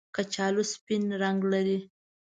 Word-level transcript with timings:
کچالو 0.15 0.63
سپین 0.73 1.03
رنګ 1.21 1.39
لري 1.51 1.79